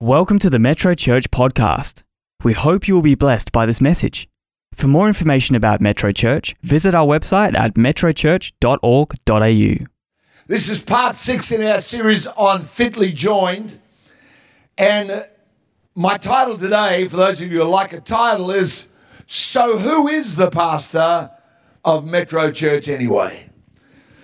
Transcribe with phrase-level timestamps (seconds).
[0.00, 2.04] Welcome to the Metro Church podcast.
[2.44, 4.28] We hope you will be blessed by this message.
[4.72, 9.86] For more information about Metro Church, visit our website at metrochurch.org.au.
[10.46, 13.80] This is part six in our series on Fitly Joined.
[14.78, 15.26] And
[15.96, 18.86] my title today, for those of you who like a title, is
[19.26, 21.32] So Who is the Pastor
[21.84, 23.50] of Metro Church anyway?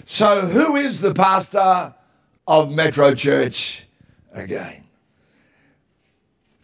[0.05, 1.97] So, who is the pastor
[2.47, 3.89] of Metro Church
[4.33, 4.85] again?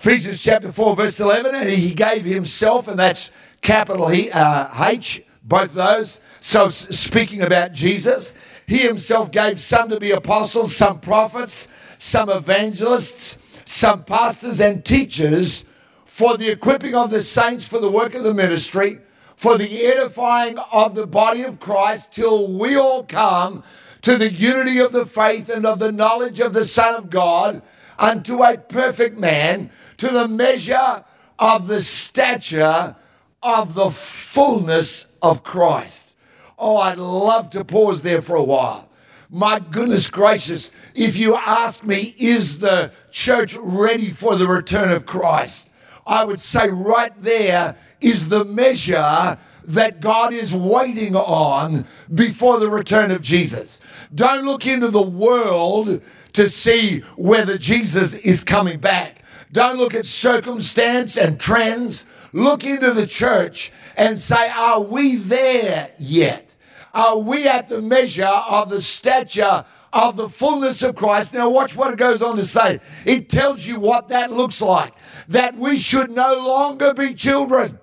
[0.01, 5.23] Ephesians chapter 4, verse 11, and he gave himself, and that's capital he, uh, H,
[5.45, 6.23] both those.
[6.41, 8.35] So, speaking about Jesus,
[8.67, 11.69] he himself gave some to be apostles, some prophets,
[11.99, 15.67] some evangelists, some pastors and teachers
[16.07, 19.01] for the equipping of the saints for the work of the ministry,
[19.37, 23.63] for the edifying of the body of Christ, till we all come
[24.01, 27.61] to the unity of the faith and of the knowledge of the Son of God,
[28.01, 31.05] unto a perfect man to the measure
[31.39, 32.97] of the stature
[33.43, 36.15] of the fullness of Christ.
[36.59, 38.89] Oh, I'd love to pause there for a while.
[39.31, 45.07] My goodness gracious, if you ask me, is the church ready for the return of
[45.07, 45.71] Christ?
[46.07, 52.69] I would say right there is the measure that God is waiting on before the
[52.69, 53.81] return of Jesus.
[54.13, 59.23] Don't look into the world to see whether Jesus is coming back.
[59.53, 62.07] Don't look at circumstance and trends.
[62.33, 66.57] Look into the church and say, are we there yet?
[66.95, 71.35] Are we at the measure of the stature of the fullness of Christ?
[71.35, 72.81] Now, watch what it goes on to say.
[73.05, 74.93] It tells you what that looks like.
[75.29, 77.79] That we should no longer be children.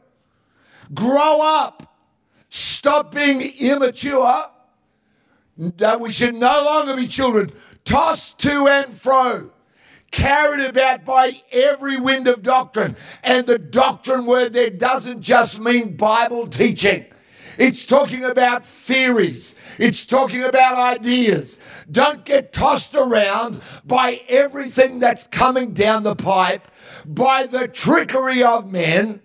[0.93, 1.97] Grow up.
[2.49, 4.45] Stop being immature.
[5.57, 7.51] That we should no longer be children,
[7.87, 9.49] tossed to and fro
[10.11, 12.95] carried about by every wind of doctrine.
[13.23, 17.05] And the doctrine word there doesn't just mean Bible teaching.
[17.57, 19.57] It's talking about theories.
[19.79, 21.59] It's talking about ideas.
[21.91, 26.67] Don't get tossed around by everything that's coming down the pipe,
[27.05, 29.21] by the trickery of men,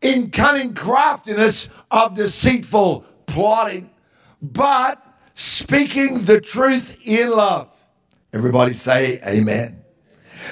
[0.00, 3.90] in cunning craftiness of deceitful plotting,
[4.40, 5.07] but
[5.38, 7.72] speaking the truth in love.
[8.32, 9.84] Everybody say amen.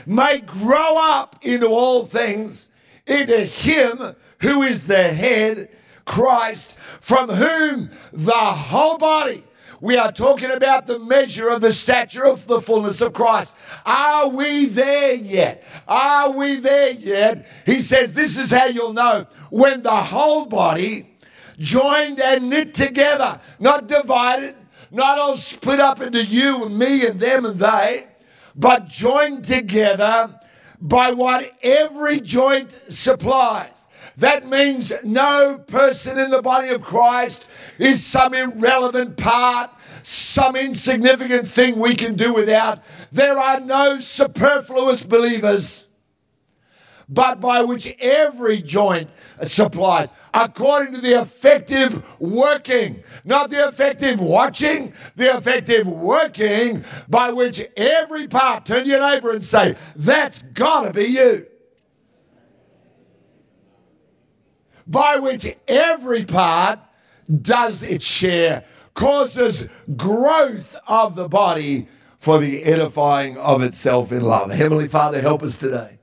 [0.06, 2.70] May grow up into all things
[3.04, 5.70] into him who is the head,
[6.04, 9.42] Christ, from whom the whole body.
[9.80, 13.56] We are talking about the measure of the stature of the fullness of Christ.
[13.84, 15.64] Are we there yet?
[15.88, 17.46] Are we there yet?
[17.66, 21.12] He says, This is how you'll know when the whole body,
[21.58, 24.54] joined and knit together, not divided,
[24.96, 28.08] not all split up into you and me and them and they,
[28.56, 30.40] but joined together
[30.80, 33.86] by what every joint supplies.
[34.16, 37.46] That means no person in the body of Christ
[37.78, 39.70] is some irrelevant part,
[40.02, 42.82] some insignificant thing we can do without.
[43.12, 45.85] There are no superfluous believers,
[47.08, 49.10] but by which every joint
[49.42, 57.64] supplies according to the effective working, not the effective watching, the effective working by which
[57.76, 61.46] every part, turn to your neighbor and say, that's gotta be you.
[64.86, 66.80] By which every part
[67.42, 68.64] does its share,
[68.94, 74.50] causes growth of the body for the edifying of itself in love.
[74.50, 75.95] Heavenly Father, help us today.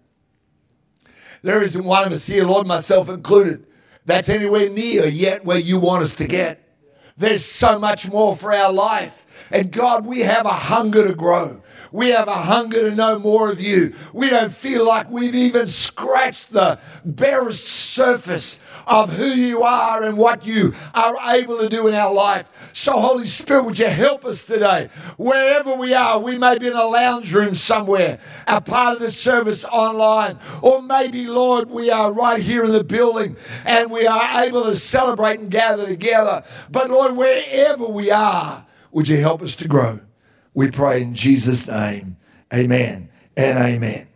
[1.44, 3.66] There isn't one of us here, Lord, myself included,
[4.06, 6.60] that's anywhere near yet where you want us to get.
[7.18, 9.50] There's so much more for our life.
[9.52, 11.62] And God, we have a hunger to grow.
[11.92, 13.94] We have a hunger to know more of you.
[14.14, 20.18] We don't feel like we've even scratched the barest surface of who you are and
[20.18, 22.50] what you are able to do in our life.
[22.74, 24.90] So, Holy Spirit, would you help us today?
[25.18, 29.12] Wherever we are, we may be in a lounge room somewhere, a part of the
[29.12, 34.44] service online, or maybe, Lord, we are right here in the building and we are
[34.44, 36.44] able to celebrate and gather together.
[36.72, 40.00] But, Lord, wherever we are, would you help us to grow?
[40.54, 42.18] We pray in Jesus' name.
[42.54, 44.13] Amen and amen.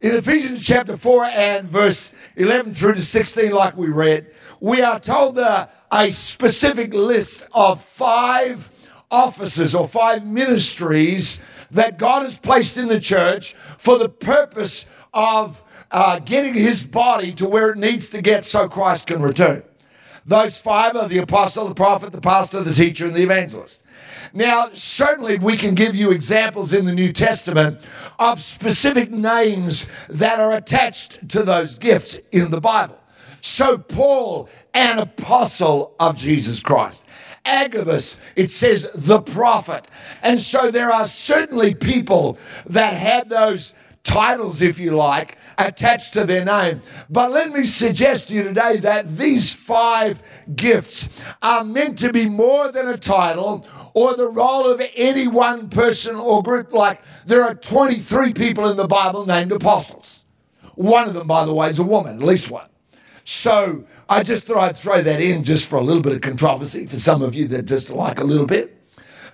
[0.00, 4.98] In Ephesians chapter 4 and verse 11 through to 16, like we read, we are
[4.98, 8.70] told that a specific list of five
[9.10, 11.38] offices or five ministries
[11.70, 17.34] that God has placed in the church for the purpose of uh, getting his body
[17.34, 19.62] to where it needs to get so Christ can return.
[20.24, 23.84] Those five are the apostle, the prophet, the pastor, the teacher, and the evangelist.
[24.32, 27.84] Now, certainly we can give you examples in the New Testament
[28.18, 32.98] of specific names that are attached to those gifts in the Bible.
[33.40, 37.06] So, Paul, an apostle of Jesus Christ.
[37.44, 39.88] Agabus, it says the prophet.
[40.22, 43.74] And so there are certainly people that had those
[44.04, 46.80] titles, if you like, attached to their name.
[47.08, 50.22] But let me suggest to you today that these five
[50.54, 55.68] gifts are meant to be more than a title or the role of any one
[55.68, 56.72] person or group.
[56.72, 60.24] Like there are 23 people in the Bible named apostles.
[60.74, 62.68] One of them, by the way, is a woman, at least one.
[63.24, 66.86] So I just thought I'd throw that in just for a little bit of controversy
[66.86, 68.79] for some of you that just like a little bit.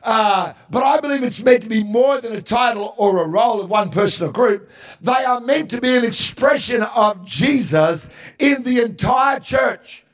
[0.06, 3.61] Uh, but I believe it's meant to be more than a title or a role
[3.61, 4.70] of one person or group.
[5.00, 8.08] They are meant to be an expression of Jesus
[8.38, 10.05] in the entire church.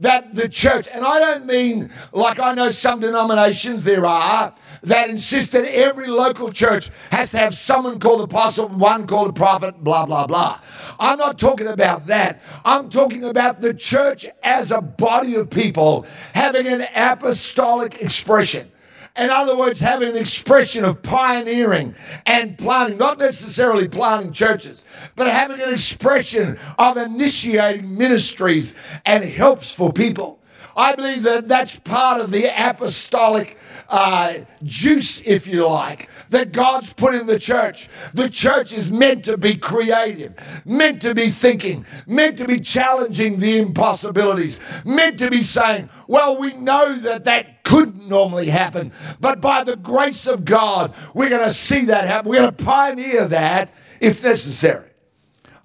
[0.00, 5.08] That the church, and I don't mean like I know some denominations there are that
[5.08, 9.82] insist that every local church has to have someone called apostle, one called a prophet,
[9.82, 10.60] blah, blah, blah.
[11.00, 12.42] I'm not talking about that.
[12.64, 18.70] I'm talking about the church as a body of people having an apostolic expression.
[19.18, 24.86] In other words, having an expression of pioneering and planting, not necessarily planting churches,
[25.16, 30.40] but having an expression of initiating ministries and helps for people.
[30.76, 36.92] I believe that that's part of the apostolic uh, juice, if you like, that God's
[36.92, 37.88] put in the church.
[38.14, 43.40] The church is meant to be creative, meant to be thinking, meant to be challenging
[43.40, 49.42] the impossibilities, meant to be saying, well, we know that that could normally happen, but
[49.42, 52.30] by the grace of God, we're going to see that happen.
[52.30, 54.88] We're going to pioneer that if necessary.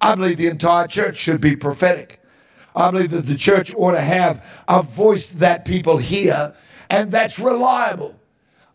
[0.02, 2.20] I believe the entire church should be prophetic.
[2.76, 6.54] I believe that the church ought to have a voice that people hear
[6.90, 8.20] and that's reliable.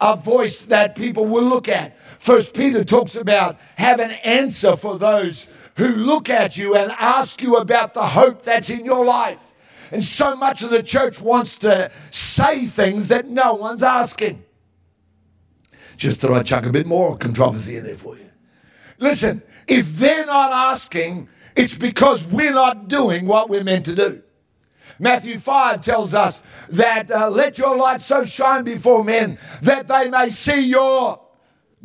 [0.01, 1.99] A voice that people will look at.
[2.19, 5.47] First Peter talks about have an answer for those
[5.77, 9.48] who look at you and ask you about the hope that's in your life.
[9.91, 14.43] And so much of the church wants to say things that no one's asking.
[15.97, 18.29] Just thought I'd chuck a bit more controversy in there for you.
[18.99, 24.21] Listen, if they're not asking, it's because we're not doing what we're meant to do.
[24.97, 30.09] Matthew 5 tells us that uh, let your light so shine before men that they
[30.09, 31.21] may see your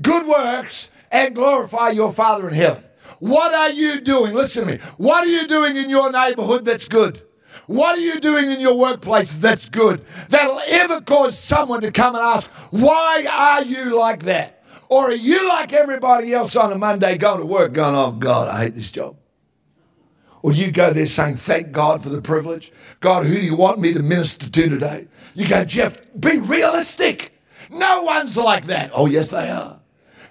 [0.03, 2.83] good works and glorify your Father in heaven.
[3.21, 4.35] What are you doing?
[4.35, 4.79] Listen to me.
[4.97, 7.23] What are you doing in your neighborhood that's good?
[7.67, 10.05] What are you doing in your workplace that's good?
[10.29, 14.63] That'll ever cause someone to come and ask, why are you like that?
[14.89, 18.49] Or are you like everybody else on a Monday going to work going, oh God,
[18.49, 19.17] I hate this job?
[20.43, 22.71] Or you go there saying, Thank God for the privilege.
[23.01, 25.09] God, who do you want me to minister to today?
[25.35, 27.41] You go, Geoff, be realistic.
[27.71, 28.91] No one's like that.
[28.93, 29.81] Oh, yes, they are.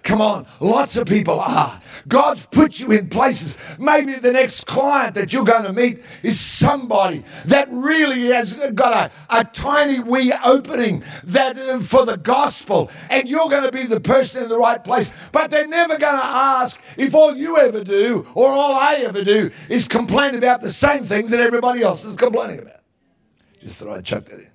[0.03, 1.81] Come on, lots of people are.
[2.09, 3.57] God's put you in places.
[3.79, 9.11] Maybe the next client that you're going to meet is somebody that really has got
[9.11, 13.83] a, a tiny wee opening that uh, for the gospel, and you're going to be
[13.83, 15.13] the person in the right place.
[15.31, 19.23] But they're never going to ask if all you ever do or all I ever
[19.23, 22.81] do is complain about the same things that everybody else is complaining about.
[23.61, 24.51] Just thought I'd chuck that in.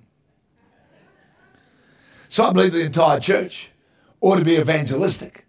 [2.27, 3.71] So I believe the entire church
[4.21, 5.45] ought to be evangelistic.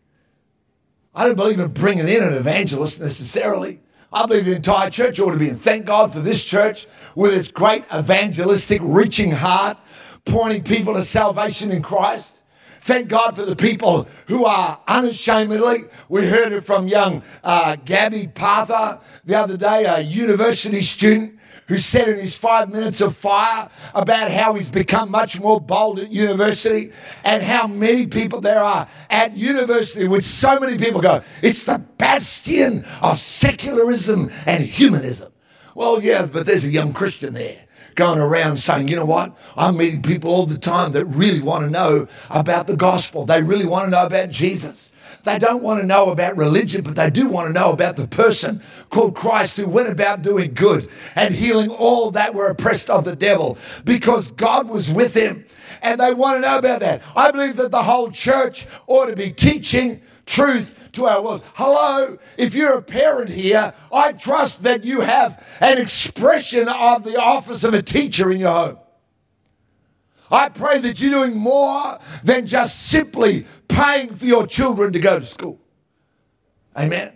[1.14, 3.80] I don't believe in bringing in an evangelist necessarily.
[4.12, 7.34] I believe the entire church ought to be, and thank God for this church with
[7.34, 9.76] its great evangelistic, reaching heart,
[10.24, 12.42] pointing people to salvation in Christ.
[12.80, 15.84] Thank God for the people who are unashamedly.
[16.08, 21.39] We heard it from young uh, Gabby Partha the other day, a university student
[21.70, 26.00] who said in his five minutes of fire about how he's become much more bold
[26.00, 26.90] at university
[27.22, 31.78] and how many people there are at university, which so many people go, it's the
[31.96, 35.32] bastion of secularism and humanism.
[35.76, 39.38] Well, yeah, but there's a young Christian there going around saying, you know what?
[39.56, 43.26] I'm meeting people all the time that really want to know about the gospel.
[43.26, 44.89] They really want to know about Jesus.
[45.24, 48.08] They don't want to know about religion, but they do want to know about the
[48.08, 53.04] person called Christ who went about doing good and healing all that were oppressed of
[53.04, 55.44] the devil because God was with him.
[55.82, 57.02] And they want to know about that.
[57.16, 61.42] I believe that the whole church ought to be teaching truth to our world.
[61.54, 67.20] Hello, if you're a parent here, I trust that you have an expression of the
[67.20, 68.78] office of a teacher in your home.
[70.30, 75.18] I pray that you're doing more than just simply paying for your children to go
[75.18, 75.60] to school.
[76.76, 77.12] Amen.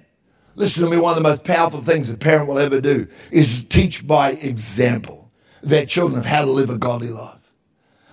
[0.56, 3.64] Listen to me, one of the most powerful things a parent will ever do is
[3.64, 7.52] teach by example their children of how to live a godly life.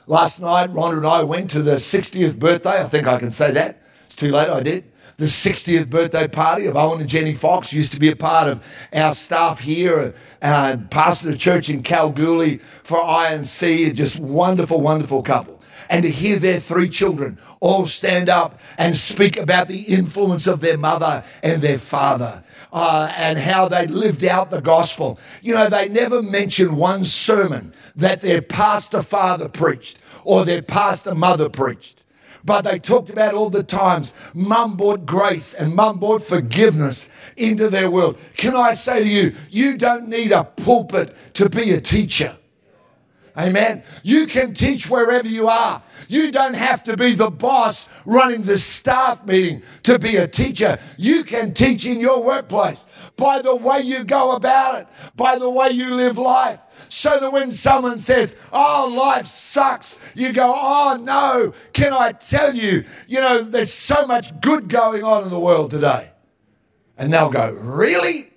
[0.07, 2.81] Last night, Rhonda and I went to the 60th birthday.
[2.81, 3.81] I think I can say that.
[4.05, 4.90] It's too late, I did.
[5.21, 8.65] The 60th birthday party of Owen and Jenny Fox used to be a part of
[8.91, 13.93] our staff here, uh, pastor of church in Kalgoorlie for INC.
[13.93, 15.61] Just wonderful, wonderful couple.
[15.91, 20.59] And to hear their three children all stand up and speak about the influence of
[20.59, 25.19] their mother and their father uh, and how they lived out the gospel.
[25.43, 31.13] You know, they never mentioned one sermon that their pastor father preached or their pastor
[31.13, 32.00] mother preached.
[32.43, 37.69] But they talked about all the times mum brought grace and mum brought forgiveness into
[37.69, 38.17] their world.
[38.35, 42.37] Can I say to you, you don't need a pulpit to be a teacher.
[43.37, 43.83] Amen.
[44.03, 45.81] You can teach wherever you are.
[46.09, 50.77] You don't have to be the boss running the staff meeting to be a teacher.
[50.97, 55.49] You can teach in your workplace by the way you go about it, by the
[55.49, 56.59] way you live life.
[56.93, 62.53] So that when someone says, Oh, life sucks, you go, Oh, no, can I tell
[62.53, 66.11] you, you know, there's so much good going on in the world today.
[66.97, 68.33] And they'll go, Really?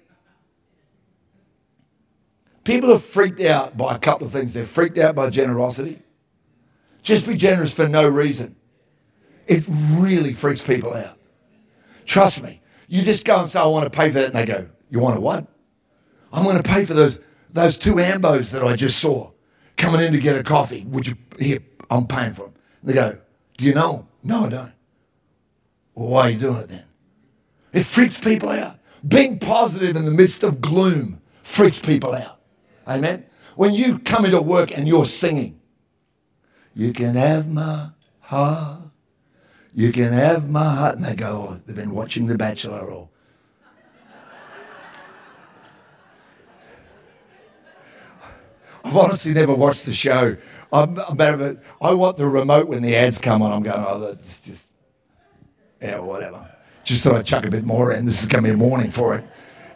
[2.62, 4.54] People are freaked out by a couple of things.
[4.54, 6.00] They're freaked out by generosity.
[7.02, 8.54] Just be generous for no reason.
[9.49, 11.18] It really freaks people out.
[12.06, 12.62] Trust me.
[12.87, 14.26] You just go and say, I want to pay for that.
[14.26, 15.44] And they go, You want a what?
[16.32, 17.18] I'm going to pay for those,
[17.54, 19.30] those two ambos that I just saw
[19.76, 20.84] coming in to get a coffee.
[20.88, 22.54] Would you, here, I'm paying for them.
[22.82, 23.18] And they go,
[23.56, 24.08] Do you know them?
[24.23, 24.73] No, I don't.
[25.94, 26.84] Well, why are you doing it then?
[27.73, 28.78] It freaks people out.
[29.06, 32.40] Being positive in the midst of gloom freaks people out.
[32.87, 33.25] Amen.
[33.54, 35.61] When you come into work and you're singing,
[36.75, 38.80] you can have my heart.
[39.73, 40.96] You can have my heart.
[40.96, 43.11] And they go, oh, they've been watching The Bachelor or.
[48.85, 50.37] I've honestly never watched the show.
[50.73, 53.53] I'm, I'm, I want the remote when the ads come on.
[53.53, 54.71] I'm going, oh, that's just,
[55.81, 56.50] yeah, whatever.
[56.85, 58.05] Just thought I'd chuck a bit more in.
[58.05, 59.25] This is going to be a morning for it.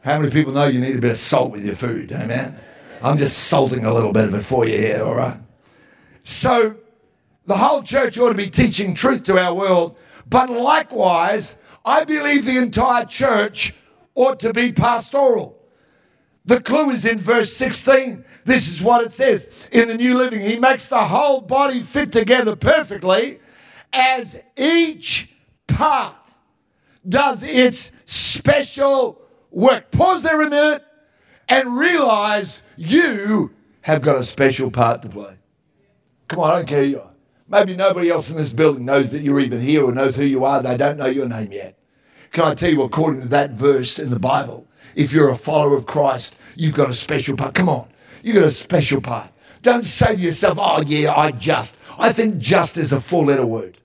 [0.04, 2.12] How many people know you need a bit of salt with your food?
[2.12, 2.58] Amen.
[3.02, 5.40] I'm just salting a little bit of it for you here, all right?
[6.22, 6.76] So
[7.46, 9.96] the whole church ought to be teaching truth to our world,
[10.28, 13.72] but likewise, I believe the entire church
[14.14, 15.57] ought to be pastoral.
[16.48, 18.24] The clue is in verse 16.
[18.46, 20.40] This is what it says in the New Living.
[20.40, 23.40] He makes the whole body fit together perfectly
[23.92, 25.34] as each
[25.66, 26.16] part
[27.06, 29.90] does its special work.
[29.90, 30.82] Pause there a minute
[31.50, 33.52] and realize you
[33.82, 35.36] have got a special part to play.
[36.28, 37.12] Come on, I don't care you are.
[37.46, 40.46] Maybe nobody else in this building knows that you're even here or knows who you
[40.46, 40.62] are.
[40.62, 41.78] They don't know your name yet.
[42.30, 44.66] Can I tell you, according to that verse in the Bible,
[44.98, 47.54] if you're a follower of Christ, you've got a special part.
[47.54, 47.88] Come on,
[48.22, 49.30] you've got a special part.
[49.62, 51.78] Don't say to yourself, oh, yeah, I just.
[51.98, 53.78] I think just is a four letter word.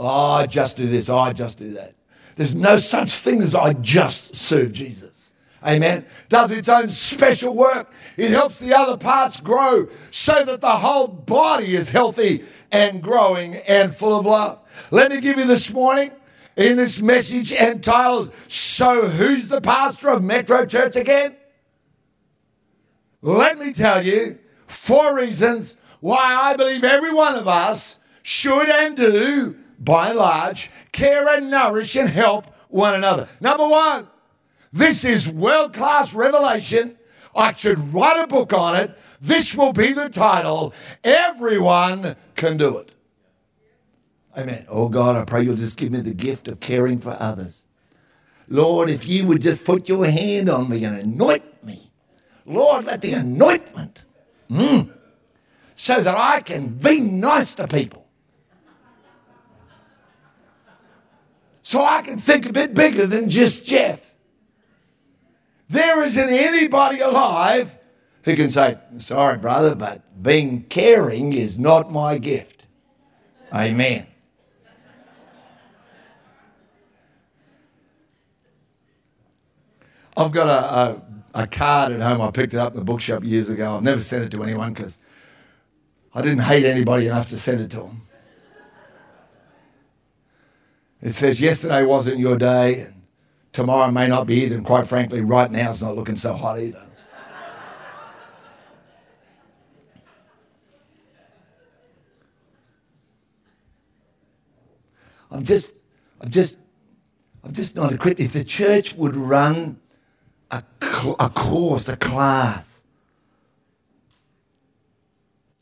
[0.00, 1.94] Oh, I just do this, oh, I just do that.
[2.36, 5.32] There's no such thing as I just serve Jesus.
[5.66, 6.06] Amen.
[6.30, 7.92] Does its own special work.
[8.16, 13.56] It helps the other parts grow so that the whole body is healthy and growing
[13.56, 14.60] and full of love.
[14.90, 16.12] Let me give you this morning
[16.58, 21.36] in this message entitled, So Who's the Pastor of Metro Church again?
[23.22, 28.96] Let me tell you four reasons why I believe every one of us should and
[28.96, 33.28] do by and large, care and nourish and help one another.
[33.40, 34.08] Number one,
[34.72, 36.98] this is world class revelation.
[37.36, 38.98] I should write a book on it.
[39.20, 40.74] This will be the title.
[41.04, 42.90] Everyone can do it.
[44.36, 44.64] Amen.
[44.68, 47.66] Oh God, I pray you'll just give me the gift of caring for others.
[48.48, 51.90] Lord, if you would just put your hand on me and anoint me.
[52.46, 54.04] Lord, let the anointment,
[54.50, 54.90] mm,
[55.74, 58.08] so that I can be nice to people.
[61.68, 64.14] so I can think a bit bigger than just Geoff.
[65.68, 67.76] There isn't anybody alive
[68.22, 72.64] who can say, Sorry, brother, but being caring is not my gift.
[73.52, 74.06] Amen.
[80.18, 82.20] I've got a, a, a, card at home.
[82.20, 83.76] I picked it up in the bookshop years ago.
[83.76, 85.00] I've never sent it to anyone because
[86.12, 88.02] I didn't hate anybody enough to send it to them.
[91.00, 93.02] It says, Yesterday wasn't your day, and
[93.52, 94.56] tomorrow may not be either.
[94.56, 96.84] And quite frankly, right now it's not looking so hot either.
[105.30, 105.78] I'm just,
[106.20, 106.58] I'm just,
[107.44, 108.18] I'm just not equipped.
[108.18, 109.78] If the church would run
[110.50, 110.62] a,
[111.18, 112.78] a course, a class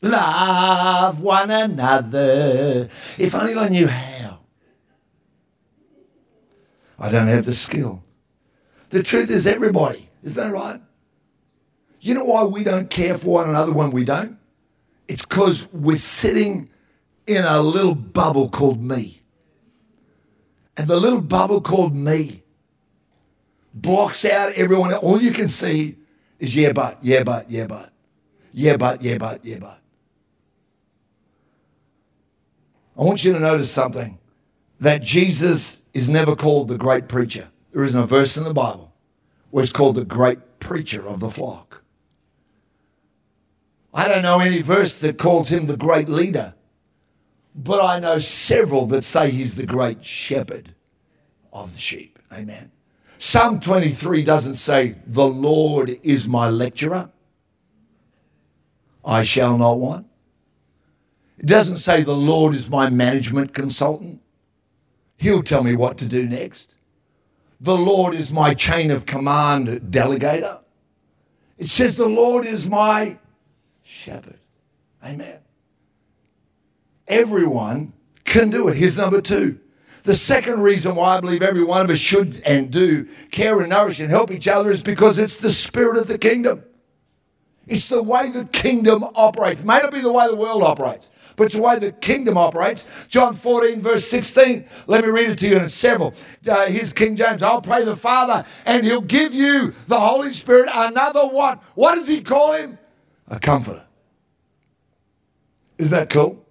[0.01, 2.87] Love one another.
[3.17, 4.39] If only I knew how.
[6.99, 8.03] I don't have the skill.
[8.89, 10.81] The truth is, everybody, is that right?
[11.99, 14.37] You know why we don't care for one another when we don't?
[15.07, 16.69] It's because we're sitting
[17.25, 19.21] in a little bubble called me.
[20.77, 22.43] And the little bubble called me
[23.81, 24.93] blocks out everyone.
[24.93, 25.97] All you can see
[26.39, 27.91] is yeah, but, yeah, but, yeah, but,
[28.51, 29.81] yeah, but, yeah, but, yeah, but.
[32.97, 34.17] I want you to notice something
[34.79, 37.49] that Jesus is never called the great preacher.
[37.71, 38.93] There isn't a verse in the Bible
[39.51, 41.83] where it's called the great preacher of the flock.
[43.93, 46.55] I don't know any verse that calls him the great leader,
[47.55, 50.75] but I know several that say he's the great shepherd
[51.51, 52.19] of the sheep.
[52.31, 52.71] Amen.
[53.17, 57.09] Psalm 23 doesn't say, The Lord is my lecturer.
[59.03, 60.07] I shall not want.
[61.37, 64.21] It doesn't say, The Lord is my management consultant.
[65.17, 66.75] He'll tell me what to do next.
[67.59, 70.61] The Lord is my chain of command delegator.
[71.57, 73.17] It says, The Lord is my
[73.81, 74.39] shepherd.
[75.03, 75.39] Amen.
[77.07, 77.93] Everyone
[78.25, 78.77] can do it.
[78.77, 79.59] Here's number two.
[80.03, 83.69] The second reason why I believe every one of us should and do care and
[83.69, 86.63] nourish and help each other is because it's the spirit of the kingdom.
[87.67, 89.61] It's the way the kingdom operates.
[89.61, 92.37] It may not be the way the world operates, but it's the way the kingdom
[92.37, 92.87] operates.
[93.09, 94.65] John 14, verse 16.
[94.87, 96.13] Let me read it to you, it's several.
[96.49, 97.43] Uh, here's King James.
[97.43, 101.59] I'll pray the Father, and he'll give you the Holy Spirit, another one.
[101.75, 102.77] What does he call him?
[103.27, 103.85] A comforter.
[105.77, 106.45] Isn't that cool?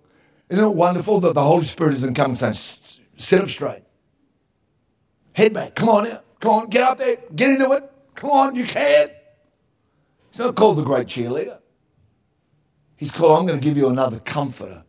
[0.48, 3.82] Isn't it wonderful that the Holy Spirit isn't coming saying, sit up straight.
[5.32, 5.74] Head back.
[5.74, 6.20] Come on now.
[6.40, 6.70] Come on.
[6.70, 7.16] Get up there.
[7.34, 7.90] Get into it.
[8.14, 8.54] Come on.
[8.54, 9.10] You can.
[10.30, 11.58] He's not called the great cheerleader.
[12.96, 14.84] He's called, I'm going to give you another comforter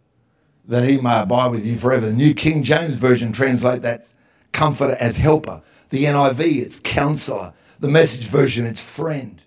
[0.65, 2.07] that he may abide with you forever.
[2.07, 4.13] The New King James Version translate that
[4.51, 5.61] comforter as helper.
[5.89, 7.53] The NIV, it's counselor.
[7.79, 9.41] The message version, it's friend.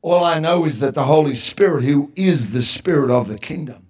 [0.00, 3.88] All I know is that the Holy Spirit, who is the spirit of the kingdom,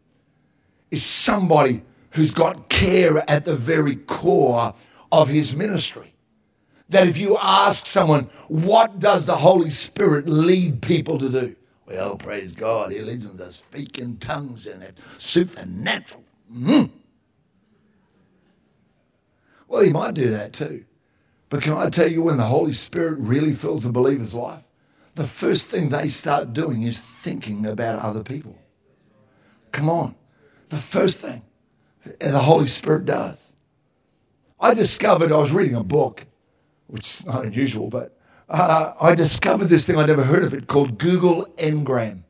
[0.91, 4.73] is somebody who's got care at the very core
[5.11, 6.15] of his ministry.
[6.91, 11.57] That if you ask someone, what does the Holy Spirit lead people to do?
[11.87, 16.23] Well, praise God, he leads them to speak in tongues and it's supernatural.
[16.53, 16.91] Mm.
[19.67, 20.85] Well, he might do that too.
[21.51, 24.65] But can I tell you when the Holy Spirit really fills a believer's life?
[25.15, 28.57] The first thing they start doing is thinking about other people.
[29.73, 30.15] Come on.
[30.69, 31.43] The first thing
[32.21, 33.53] the Holy Spirit does.
[34.61, 36.27] I discovered, I was reading a book,
[36.87, 38.19] which is not unusual, but
[38.49, 42.23] uh, I discovered this thing, I'd never heard of it, called Google Ngram.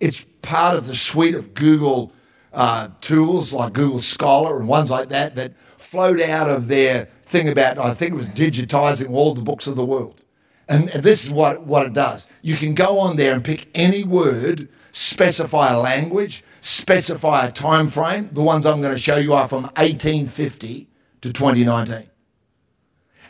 [0.00, 2.12] It's part of the suite of Google
[2.52, 7.48] uh, tools like Google Scholar and ones like that that flowed out of their thing
[7.48, 10.22] about, I think it was digitizing all the books of the world.
[10.68, 12.28] And, and this is what, what it does.
[12.42, 17.88] You can go on there and pick any word, specify a language, specify a time
[17.88, 18.28] frame.
[18.32, 20.88] The ones I'm going to show you are from 1850
[21.22, 22.08] to 2019.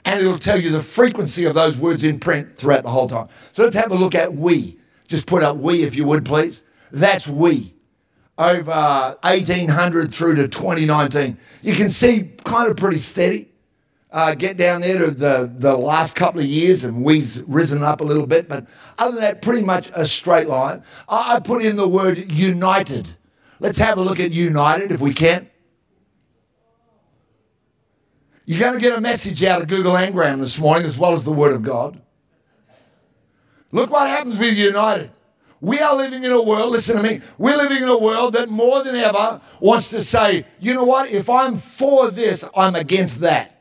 [0.05, 3.29] And it'll tell you the frequency of those words in print throughout the whole time.
[3.53, 4.79] So let's have a look at we.
[5.07, 6.65] Just put up we if you would, please.
[6.91, 7.75] That's we.
[8.39, 11.39] Over 1800 through to 2019.
[11.63, 13.51] You can see kind of pretty steady.
[14.11, 18.01] Uh, get down there to the, the last couple of years and we've risen up
[18.01, 18.49] a little bit.
[18.49, 20.83] But other than that, pretty much a straight line.
[21.09, 23.18] I, I put in the word united.
[23.61, 25.49] Let's have a look at United if we can.
[28.47, 31.25] You're going to get a message out of Google Ngram this morning as well as
[31.25, 32.01] the Word of God.
[33.73, 35.11] Look what happens with United.
[35.61, 38.49] We are living in a world, listen to me, we're living in a world that
[38.49, 43.21] more than ever wants to say, you know what, if I'm for this, I'm against
[43.21, 43.58] that.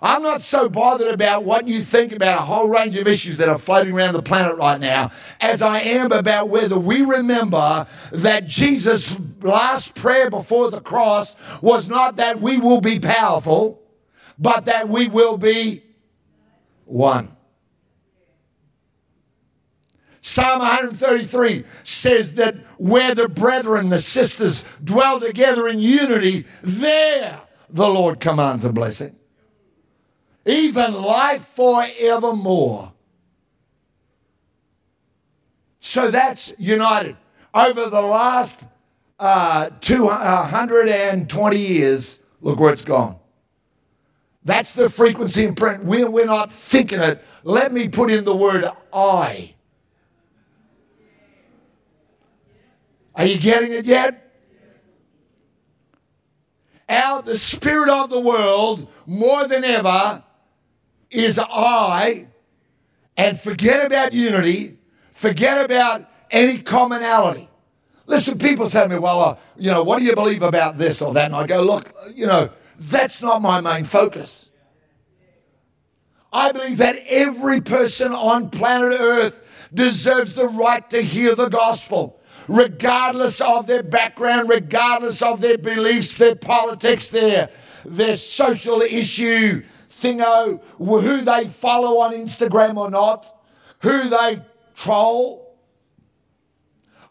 [0.00, 3.48] I'm not so bothered about what you think about a whole range of issues that
[3.48, 8.46] are floating around the planet right now as I am about whether we remember that
[8.46, 13.82] Jesus' last prayer before the cross was not that we will be powerful,
[14.38, 15.82] but that we will be
[16.84, 17.34] one.
[20.20, 27.88] Psalm 133 says that where the brethren, the sisters dwell together in unity, there the
[27.88, 29.17] Lord commands a blessing
[30.48, 32.92] even life forevermore.
[35.78, 37.16] So that's united.
[37.54, 38.66] Over the last
[39.18, 43.16] uh, 220 years, look where it's gone.
[44.44, 45.84] That's the frequency in print.
[45.84, 47.22] We're, we're not thinking it.
[47.44, 49.54] Let me put in the word I.
[53.14, 54.24] Are you getting it yet?
[56.88, 60.24] Out the spirit of the world more than ever
[61.10, 62.28] is I,
[63.16, 64.78] and forget about unity,
[65.10, 67.48] forget about any commonality.
[68.06, 71.02] Listen, people say to me, well, uh, you know, what do you believe about this
[71.02, 71.26] or that?
[71.26, 74.48] And I go, look, you know, that's not my main focus.
[76.32, 82.20] I believe that every person on planet Earth deserves the right to hear the gospel,
[82.46, 87.50] regardless of their background, regardless of their beliefs, their politics, their,
[87.84, 89.62] their social issue
[90.00, 93.26] thingo, who they follow on Instagram or not,
[93.80, 94.40] who they
[94.74, 95.56] troll.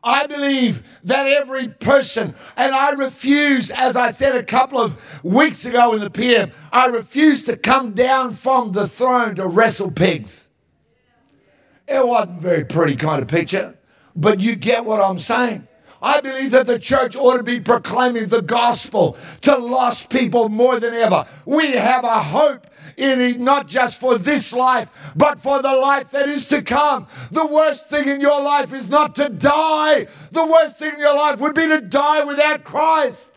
[0.03, 5.65] I believe that every person, and I refuse, as I said a couple of weeks
[5.65, 10.47] ago in the PM, I refuse to come down from the throne to wrestle pigs.
[11.87, 13.77] It wasn't a very pretty kind of picture,
[14.15, 15.67] but you get what I'm saying.
[16.01, 20.79] I believe that the church ought to be proclaiming the gospel to lost people more
[20.79, 21.25] than ever.
[21.45, 26.29] We have a hope in not just for this life, but for the life that
[26.29, 27.07] is to come.
[27.31, 30.07] The worst thing in your life is not to die.
[30.31, 33.33] The worst thing in your life would be to die without Christ.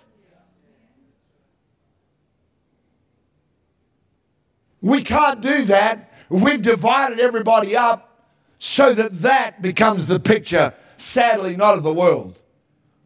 [4.80, 6.12] We can't do that.
[6.28, 12.38] We've divided everybody up so that that becomes the picture, sadly, not of the world,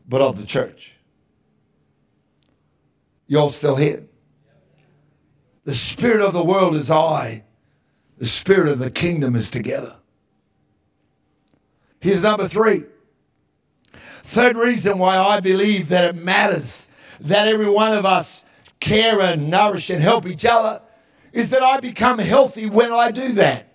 [0.06, 0.96] but of the church.
[3.26, 4.04] Y'all still here?
[5.64, 7.44] The spirit of the world is I,
[8.18, 9.96] the spirit of the kingdom is together.
[12.00, 12.84] Here's number three.
[14.22, 18.44] Third reason why I believe that it matters that every one of us
[18.78, 20.82] care and nourish and help each other
[21.32, 23.68] is that I become healthy when I do that.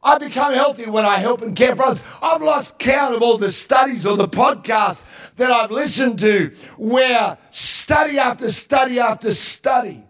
[0.00, 2.04] I become healthy when I help and care for others.
[2.22, 7.36] I've lost count of all the studies or the podcasts that I've listened to where
[7.50, 10.07] study after study after study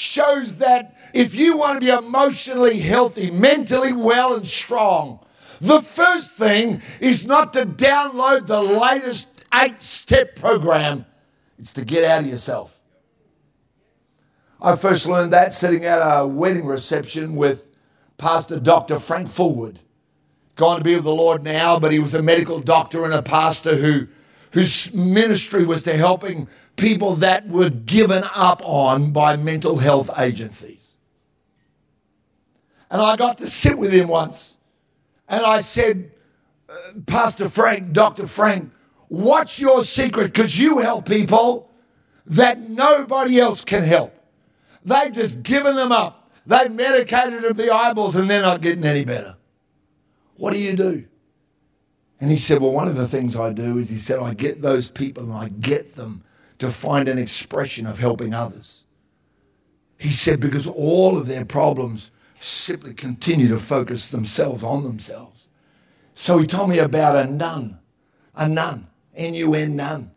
[0.00, 5.20] shows that if you want to be emotionally healthy, mentally well and strong,
[5.60, 11.04] the first thing is not to download the latest eight step program,
[11.58, 12.80] it's to get out of yourself.
[14.62, 17.68] I first learned that sitting at a wedding reception with
[18.16, 18.98] Pastor Dr.
[18.98, 19.78] Frank Fullwood.
[20.56, 23.22] Gone to be with the Lord now, but he was a medical doctor and a
[23.22, 24.08] pastor who,
[24.52, 26.48] whose ministry was to helping
[26.80, 30.94] people that were given up on by mental health agencies.
[32.90, 34.56] And I got to sit with him once
[35.28, 36.10] and I said,
[36.68, 36.74] uh,
[37.06, 38.26] Pastor Frank, Dr.
[38.26, 38.72] Frank,
[39.08, 40.32] what's your secret?
[40.32, 41.70] Because you help people
[42.26, 44.14] that nobody else can help.
[44.84, 46.32] They've just given them up.
[46.46, 49.36] They've medicated them the eyeballs and they're not getting any better.
[50.36, 51.06] What do you do?
[52.20, 54.62] And he said, Well, one of the things I do is he said, I get
[54.62, 56.24] those people and I get them
[56.60, 58.84] to find an expression of helping others.
[59.98, 65.48] He said, because all of their problems simply continue to focus themselves on themselves.
[66.14, 67.78] So he told me about a nun,
[68.34, 70.10] a nun, N U N nun,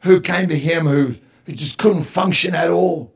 [0.00, 3.12] who came to him who, who just couldn't function at all.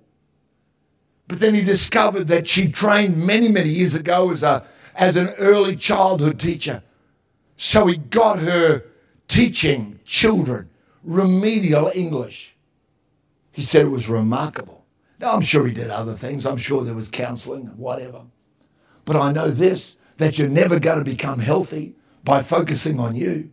[1.26, 4.64] But then he discovered that she trained many, many years ago as, a,
[4.94, 6.82] as an early childhood teacher.
[7.56, 8.84] So he got her
[9.26, 10.69] teaching children
[11.02, 12.56] remedial English.
[13.52, 14.86] He said it was remarkable.
[15.18, 16.46] Now, I'm sure he did other things.
[16.46, 18.22] I'm sure there was counseling, whatever.
[19.04, 23.50] But I know this that you're never going to become healthy by focusing on you.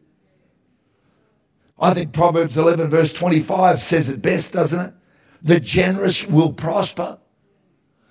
[1.80, 4.94] I think Proverbs 11, verse 25 says it best, doesn't it?
[5.42, 7.20] The generous will prosper.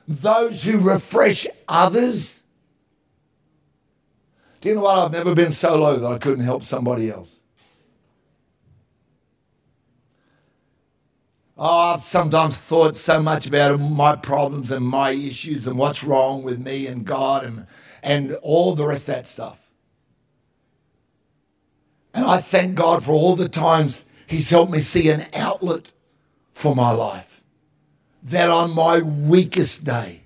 [0.06, 2.44] Those who refresh others.
[4.60, 4.98] Do you know what?
[4.98, 7.40] I've never been so low that I couldn't help somebody else.
[11.58, 16.42] Oh, I've sometimes thought so much about my problems and my issues and what's wrong
[16.42, 17.66] with me and God and,
[18.02, 19.70] and all the rest of that stuff.
[22.12, 25.92] And I thank God for all the times He's helped me see an outlet
[26.50, 27.42] for my life.
[28.22, 30.24] That on my weakest day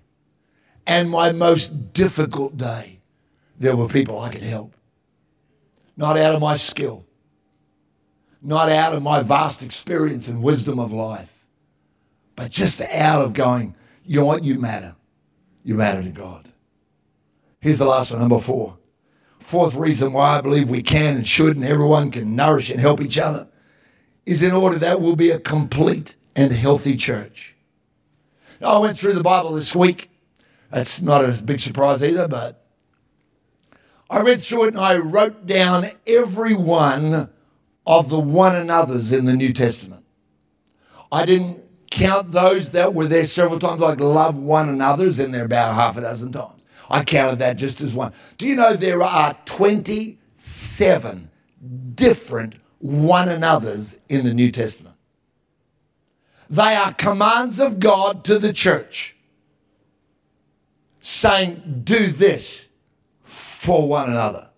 [0.87, 3.01] and my most difficult day,
[3.59, 4.75] there were people I could help.
[5.97, 7.05] Not out of my skill,
[8.42, 11.44] not out of my vast experience and wisdom of life,
[12.37, 13.74] but just out of going,
[14.05, 14.96] you know what, you matter.
[15.62, 16.50] You matter to God.
[17.61, 18.79] Here's the last one, number four.
[19.38, 23.00] Fourth reason why I believe we can and should and everyone can nourish and help
[23.00, 23.48] each other
[24.24, 27.57] is in order that we'll be a complete and healthy church.
[28.62, 30.11] I went through the Bible this week.
[30.70, 32.64] That's not a big surprise either, but
[34.09, 37.31] I read through it and I wrote down every one
[37.90, 40.05] of the one another's in the New Testament.
[41.11, 41.59] I didn't
[41.90, 45.96] count those that were there several times, like love one another's, and they're about half
[45.96, 46.62] a dozen times.
[46.88, 48.12] I counted that just as one.
[48.38, 51.31] Do you know there are 27
[51.96, 54.94] different one another's in the New Testament?
[56.48, 59.16] They are commands of God to the church
[61.00, 62.68] saying, do this
[63.24, 64.50] for one another.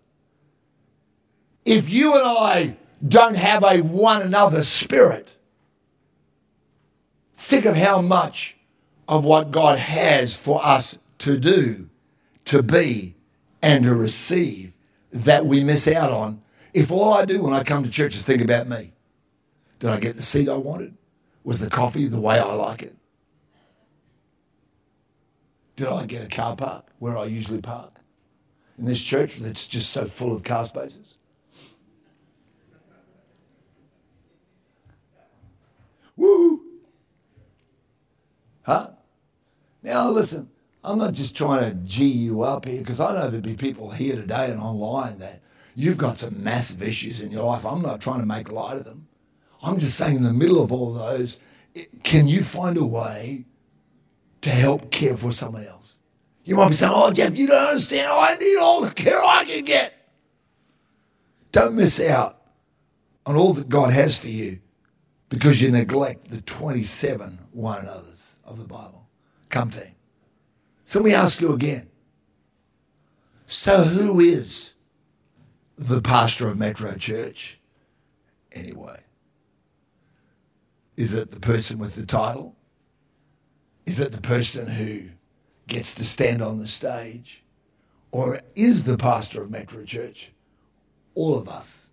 [1.64, 5.36] If you and I don't have a one another spirit,
[7.34, 8.56] think of how much
[9.08, 11.88] of what God has for us to do,
[12.44, 13.16] to be,
[13.60, 14.76] and to receive
[15.12, 16.42] that we miss out on
[16.74, 18.92] if all I do when I come to church is think about me.
[19.78, 20.96] Did I get the seat I wanted?
[21.44, 22.96] Was the coffee the way I like it?
[25.76, 27.98] Did I get a car park where I usually park?
[28.78, 31.16] In this church that's just so full of car spaces?
[36.16, 36.60] Woo!
[38.62, 38.90] Huh?
[39.82, 40.50] Now listen,
[40.84, 43.90] I'm not just trying to G you up here because I know there'll be people
[43.90, 45.40] here today and online that
[45.74, 47.64] you've got some massive issues in your life.
[47.64, 49.08] I'm not trying to make light of them.
[49.62, 51.38] I'm just saying, in the middle of all those,
[52.02, 53.44] can you find a way
[54.40, 55.98] to help care for someone else?
[56.44, 58.10] You might be saying, Oh, Geoff, you don't understand.
[58.10, 59.94] I need all the care I can get.
[61.52, 62.42] Don't miss out
[63.24, 64.58] on all that God has for you
[65.32, 69.08] because you neglect the 27 one another's of the Bible.
[69.48, 69.94] Come team.
[70.84, 71.88] So let me ask you again.
[73.46, 74.74] So who is
[75.78, 77.58] the pastor of Metro Church
[78.52, 79.00] anyway?
[80.98, 82.54] Is it the person with the title?
[83.86, 85.08] Is it the person who
[85.66, 87.42] gets to stand on the stage?
[88.10, 90.30] Or is the pastor of Metro Church
[91.14, 91.90] all of us?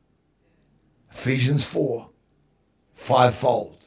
[1.09, 2.09] Ephesians 4,
[2.99, 3.85] fivefold.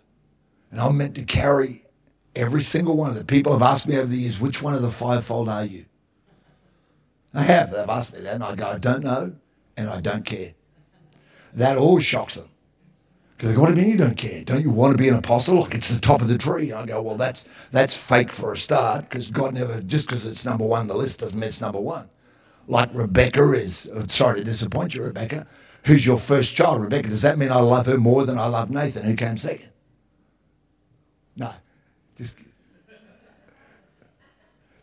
[0.70, 1.84] And I'm meant to carry
[2.34, 3.26] every single one of them.
[3.26, 5.84] People have asked me over the years, which one of the fivefold are you?
[7.34, 7.70] I have.
[7.70, 9.34] They've asked me that, and I go, I don't know,
[9.76, 10.54] and I don't care.
[11.52, 12.48] That always shocks them.
[13.36, 14.44] Because they go, what do you mean you don't care?
[14.44, 15.60] Don't you want to be an apostle?
[15.60, 16.70] Like it's the top of the tree.
[16.70, 20.24] And I go, well, that's that's fake for a start, because God never, just because
[20.24, 22.08] it's number one on the list doesn't mean it's number one.
[22.72, 25.46] Like Rebecca is, uh, sorry to disappoint you, Rebecca.
[25.84, 27.10] Who's your first child, Rebecca?
[27.10, 29.68] Does that mean I love her more than I love Nathan, who came second?
[31.36, 31.52] No,
[32.16, 32.38] just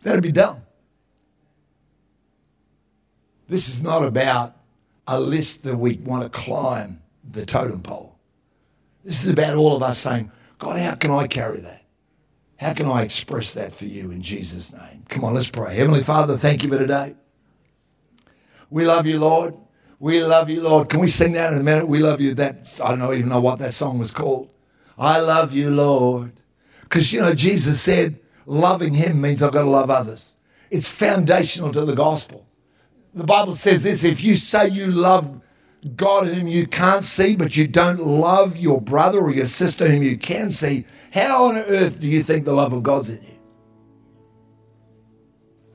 [0.03, 0.61] that'd be dumb.
[3.47, 4.55] This is not about
[5.07, 8.19] a list that we want to climb the totem pole.
[9.03, 11.85] This is about all of us saying, God, how can I carry that?
[12.57, 15.05] How can I express that for you in Jesus' name?
[15.09, 15.75] Come on, let's pray.
[15.75, 17.15] Heavenly Father, thank you for today.
[18.69, 19.55] We love you, Lord.
[19.99, 20.89] We love you, Lord.
[20.89, 21.87] Can we sing that in a minute?
[21.87, 22.33] We love you.
[22.35, 24.49] That I don't even know what that song was called.
[24.97, 26.33] I love you, Lord.
[26.81, 30.37] Because you know, Jesus said, loving him means I've got to love others.
[30.71, 32.45] It's foundational to the gospel.
[33.13, 35.41] The Bible says this if you say you love
[35.95, 40.03] God whom you can't see, but you don't love your brother or your sister whom
[40.03, 43.39] you can see, how on earth do you think the love of God's in you?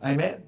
[0.04, 0.42] Amen.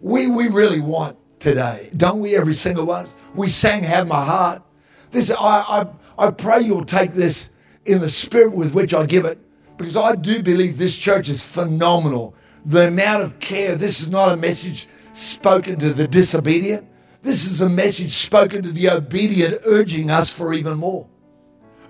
[0.00, 3.06] We, we really want today, don't we, every single one?
[3.34, 4.62] We sang Have My Heart.
[5.10, 7.50] This I, I, I pray you'll take this
[7.84, 9.38] in the spirit with which I give it,
[9.76, 12.34] because I do believe this church is phenomenal.
[12.64, 16.86] The amount of care, this is not a message spoken to the disobedient.
[17.22, 21.08] This is a message spoken to the obedient, urging us for even more,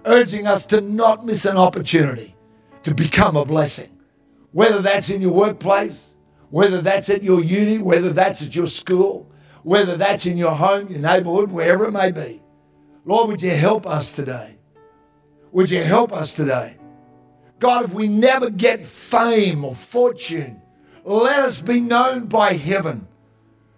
[0.06, 2.34] urging us to not miss an opportunity
[2.84, 3.90] to become a blessing.
[4.52, 6.16] Whether that's in your workplace,
[6.48, 9.30] whether that's at your uni, whether that's at your school,
[9.62, 12.42] whether that's in your home, your neighborhood, wherever it may be.
[13.04, 14.56] Lord, would you help us today?
[15.52, 16.76] Would you help us today?
[17.58, 20.60] God, if we never get fame or fortune,
[21.04, 23.06] let us be known by heaven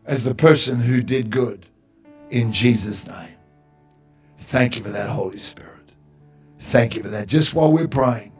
[0.04, 1.66] as the person who did good
[2.30, 3.34] in Jesus' name.
[4.38, 5.92] Thank you for that, Holy Spirit.
[6.58, 7.28] Thank you for that.
[7.28, 8.32] Just while we're praying,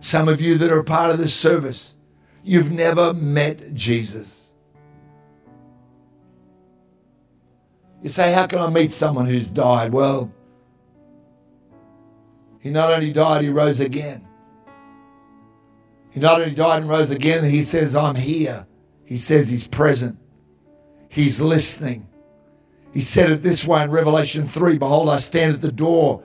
[0.00, 1.94] some of you that are part of this service,
[2.42, 4.41] you've never met Jesus.
[8.02, 9.92] You say, How can I meet someone who's died?
[9.92, 10.32] Well,
[12.60, 14.26] he not only died, he rose again.
[16.10, 18.66] He not only died and rose again, he says, I'm here.
[19.04, 20.18] He says he's present.
[21.08, 22.08] He's listening.
[22.92, 26.22] He said it this way in Revelation 3 Behold, I stand at the door,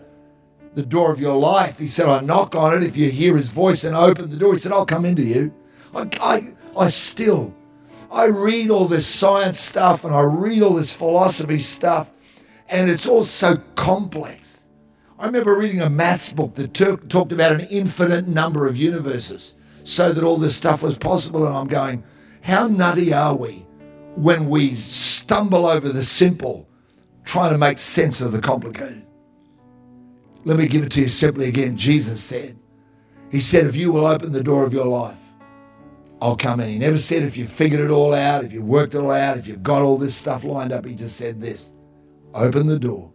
[0.76, 1.80] the door of your life.
[1.80, 2.84] He said, I knock on it.
[2.84, 5.54] If you hear his voice and open the door, he said, I'll come into you.
[5.96, 6.42] I, I,
[6.78, 7.56] I still,
[8.12, 12.12] I read all this science stuff and I read all this philosophy stuff,
[12.70, 14.68] and it's all so complex.
[15.20, 19.56] I remember reading a maths book that took, talked about an infinite number of universes
[19.84, 21.48] so that all this stuff was possible.
[21.48, 22.04] And I'm going,
[22.42, 23.66] how nutty are we
[24.16, 26.70] when we stumble over the simple,
[27.24, 29.06] trying to make sense of the complicated?
[30.46, 31.78] Let me give it to you simply again.
[31.78, 32.58] Jesus said,
[33.32, 35.27] He said, if you will open the door of your life,
[36.22, 36.70] I'll come in.
[36.70, 39.38] He never said if you figured it all out, if you worked it all out,
[39.38, 40.86] if you've got all this stuff lined up.
[40.86, 41.74] He just said this
[42.34, 43.12] open the door,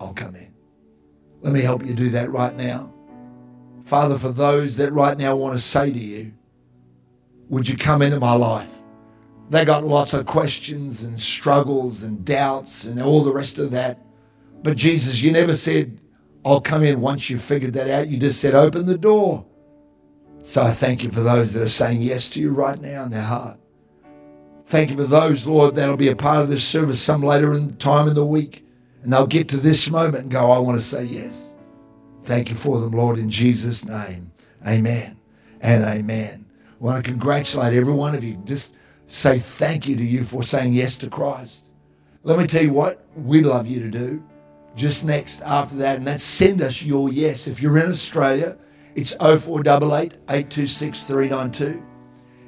[0.00, 0.52] I'll come in.
[1.40, 2.92] Let me help you do that right now.
[3.82, 6.32] Father, for those that right now want to say to you,
[7.48, 8.82] would you come into my life?
[9.50, 13.98] They got lots of questions and struggles and doubts and all the rest of that.
[14.62, 16.00] But Jesus, you never said,
[16.44, 18.08] I'll come in once you figured that out.
[18.08, 19.44] You just said, open the door.
[20.42, 23.10] So I thank you for those that are saying yes to you right now in
[23.10, 23.58] their heart.
[24.64, 27.76] Thank you for those, Lord, that'll be a part of this service some later in
[27.76, 28.66] time in the week.
[29.02, 31.54] And they'll get to this moment and go, I want to say yes.
[32.22, 34.32] Thank you for them, Lord, in Jesus' name.
[34.66, 35.16] Amen
[35.60, 36.44] and amen.
[36.80, 38.34] I want to congratulate every one of you.
[38.44, 38.74] Just
[39.06, 41.70] say thank you to you for saying yes to Christ.
[42.24, 44.24] Let me tell you what we'd love you to do
[44.74, 47.46] just next after that, and that's send us your yes.
[47.46, 48.56] If you're in Australia,
[48.94, 51.82] it's 0488 826 392.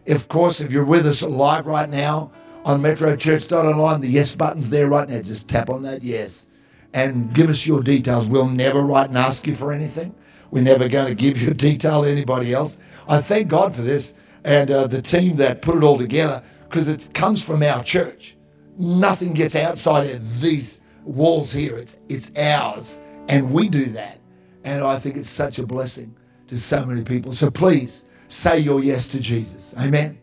[0.09, 2.31] Of course, if you're with us live right now
[2.65, 5.23] on metrochurch.online, the yes button's there right now.
[5.23, 6.49] Just tap on that yes
[6.97, 8.27] and give us your details.
[8.27, 10.15] We'll never write and ask you for anything.
[10.51, 12.81] We're never going to give you detail to anybody else.
[13.09, 16.89] I thank God for this and uh, the team that put it all together because
[16.89, 18.37] it comes from our church.
[18.79, 21.77] Nothing gets outside of these walls here.
[21.77, 23.01] It's, it's ours.
[23.29, 24.19] And we do that.
[24.67, 26.15] And I think it's such a blessing
[26.49, 27.33] to so many people.
[27.33, 29.75] So please say your yes to Jesus.
[29.79, 30.19] Amen.